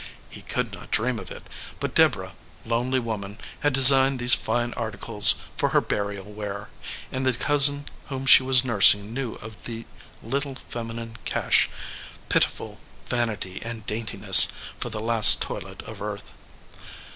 [0.31, 1.43] He could not dream of it,
[1.79, 2.33] but Deborah,
[2.65, 6.71] lonely woman, had designed these fine articles for her burial wear,
[7.11, 9.85] and the cousin whom she was nursing knew of tHe
[10.23, 11.69] little feminine cache,
[12.29, 14.47] pitiful vanity and daintiness,
[14.79, 16.33] for the last toilet of earth.